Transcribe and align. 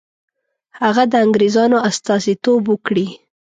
هغه 0.79 1.03
د 1.11 1.13
انګرېزانو 1.25 1.77
استازیتوب 1.89 2.61
وکړي. 2.67 3.07